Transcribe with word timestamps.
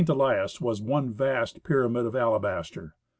Elias 0.09 0.59
was 0.59 0.81
one 0.81 1.13
vast 1.13 1.61
pyramid 1.63 2.07
of 2.07 2.15
alabaster. 2.15 2.95